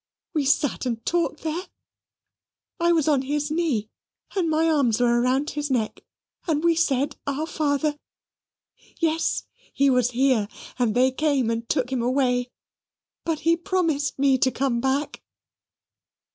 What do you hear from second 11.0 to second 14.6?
came and took him away, but he promised me to